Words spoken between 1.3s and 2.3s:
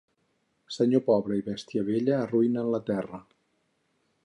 i bèstia vella